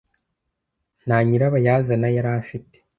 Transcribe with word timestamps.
Nta 1.05 1.17
nyirabayazana 1.25 2.07
yari 2.15 2.29
afite. 2.39 2.77